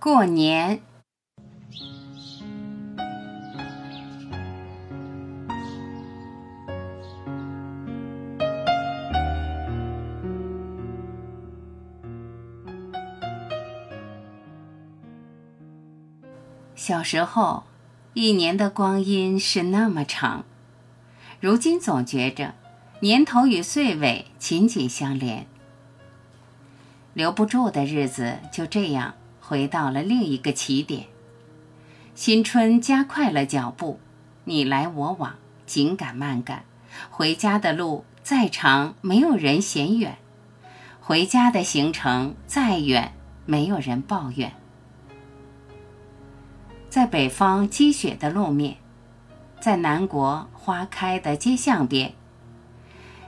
[0.00, 0.80] 过年。
[16.76, 17.64] 小时候，
[18.14, 20.44] 一年的光阴是那么长，
[21.40, 22.54] 如今总觉着
[23.00, 25.46] 年头与岁尾紧紧相连。
[27.14, 29.14] 留不住的日子就这样
[29.48, 31.06] 回到了另一个起点。
[32.14, 33.98] 新春加快了脚步，
[34.44, 36.64] 你来我往，紧赶慢赶。
[37.08, 40.16] 回家的路再长，没有人嫌远；
[41.00, 43.14] 回家的行程再远，
[43.46, 44.52] 没有人抱怨。
[46.90, 48.76] 在北方积雪的路面，
[49.60, 52.12] 在南国花开的街巷边，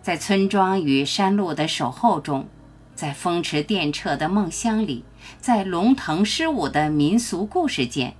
[0.00, 2.48] 在村庄与山路的守候中。
[2.96, 5.04] 在风驰电掣的梦乡里，
[5.38, 8.16] 在龙腾狮舞的民俗故事间，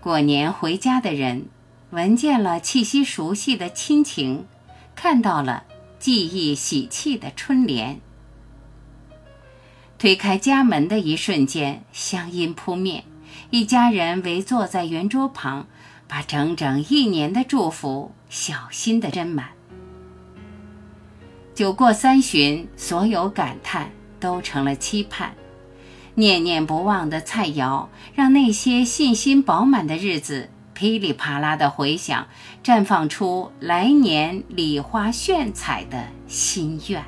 [0.00, 1.46] 过年回家的人
[1.90, 4.46] 闻见了气息熟悉的亲情，
[4.96, 5.64] 看到了
[5.98, 8.00] 记忆喜气的春联。
[9.98, 13.04] 推开家门的一瞬间，乡音扑面，
[13.50, 15.66] 一家人围坐在圆桌旁，
[16.06, 19.57] 把整整一年的祝福小心地斟满。
[21.58, 25.34] 酒过三巡，所有感叹都成了期盼。
[26.14, 32.28] 念念不忘的菜肴，让那些信心饱满的日子噼里啪啦的回响，
[32.62, 37.02] 绽放出来年礼花炫彩的心愿。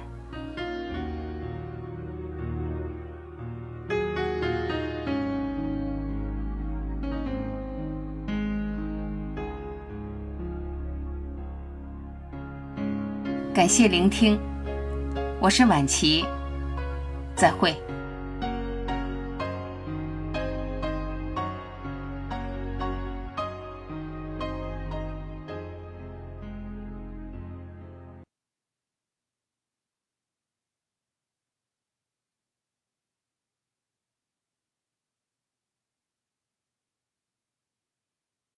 [13.61, 14.41] 感谢聆听，
[15.39, 16.25] 我是晚琪，
[17.36, 17.77] 再会。